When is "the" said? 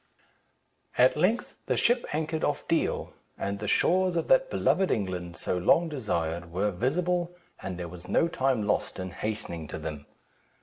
1.67-1.77, 3.59-3.67